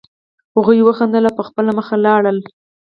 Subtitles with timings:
[0.55, 2.37] هغوی وخندل او په خپله مخه لاړل